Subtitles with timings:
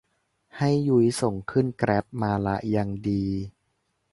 [0.57, 3.23] ให้ยุ้ยส่งขึ้นแกร๊บมาละ ยังดี